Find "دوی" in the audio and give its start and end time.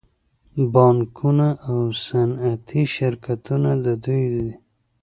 4.03-4.23